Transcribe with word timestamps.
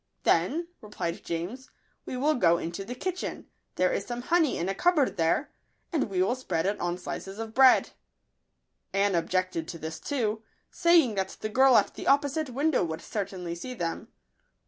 "Then," 0.23 0.67
replied 0.81 1.23
James," 1.23 1.69
we 2.07 2.17
will 2.17 2.33
go 2.33 2.57
into 2.57 2.83
the 2.83 2.95
kitchen: 2.95 3.45
there 3.75 3.93
is 3.93 4.03
some 4.03 4.23
honey 4.23 4.57
in 4.57 4.67
a 4.67 4.73
cupboard 4.73 5.15
there, 5.15 5.51
and 5.93 6.05
we 6.09 6.23
will 6.23 6.33
spread 6.33 6.65
it 6.65 6.79
on 6.79 6.97
slices 6.97 7.37
of 7.37 7.53
bread." 7.53 7.91
Anne 8.93 9.13
objected 9.13 9.67
to 9.67 9.77
this 9.77 9.99
too, 9.99 10.41
saying 10.71 11.13
that 11.13 11.37
the 11.41 11.49
girl 11.49 11.77
at 11.77 11.93
the 11.93 12.07
opposite 12.07 12.49
window 12.49 12.83
would 12.83 13.01
certainly 13.03 13.53
see 13.53 13.75
them. 13.75 14.07